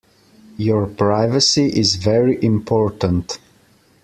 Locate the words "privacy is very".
0.87-2.43